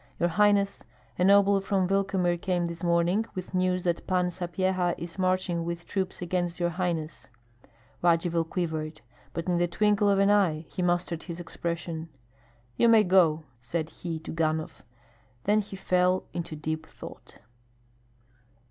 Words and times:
"Your 0.19 0.29
highness, 0.29 0.83
a 1.19 1.23
noble 1.23 1.61
from 1.61 1.87
Vilkomir 1.87 2.35
came 2.35 2.65
this 2.65 2.83
morning 2.83 3.27
with 3.35 3.53
news 3.53 3.83
that 3.83 4.07
Pan 4.07 4.31
Sapyeha 4.31 4.95
is 4.97 5.19
marching 5.19 5.63
with 5.63 5.85
troops 5.85 6.23
against 6.23 6.59
your 6.59 6.71
highness." 6.71 7.27
Radzivill 8.03 8.45
quivered, 8.49 9.01
but 9.31 9.45
in 9.45 9.57
the 9.59 9.67
twinkle 9.67 10.09
of 10.09 10.17
an 10.17 10.31
eye 10.31 10.65
he 10.71 10.81
mastered 10.81 11.21
his 11.25 11.39
expression. 11.39 12.09
"You 12.77 12.89
may 12.89 13.03
go," 13.03 13.43
said 13.59 13.91
he 13.91 14.17
to 14.21 14.31
Ganhoff. 14.31 14.81
Then 15.43 15.61
he 15.61 15.75
fell 15.75 16.23
into 16.33 16.55
deep 16.55 16.87
thought. 16.87 17.37